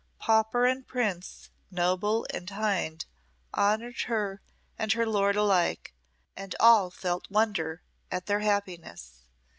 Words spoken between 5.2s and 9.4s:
alike, and all felt wonder at their happiness.